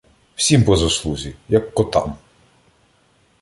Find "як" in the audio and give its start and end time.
1.49-1.73